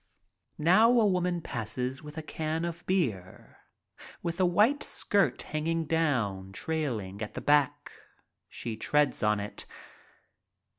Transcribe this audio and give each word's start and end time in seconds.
Now 0.57 0.89
a 0.99 1.05
woman 1.05 1.41
passes 1.41 2.01
with 2.01 2.17
a 2.17 2.23
can 2.23 2.65
of 2.65 2.83
beer. 2.87 3.59
With 4.23 4.39
a 4.39 4.47
white 4.47 4.81
skirt 4.81 5.43
hanging 5.43 5.85
down, 5.85 6.53
trailing 6.53 7.21
at 7.21 7.35
the 7.35 7.39
back. 7.41 7.91
She 8.49 8.75
treads 8.77 9.21
on 9.21 9.39
it. 9.39 9.67